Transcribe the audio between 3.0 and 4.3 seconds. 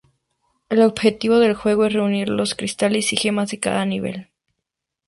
y gemas de cada nivel.